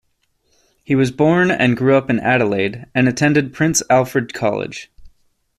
[0.83, 4.89] He was born and grew up in Adelaide, and attended Prince Alfred College.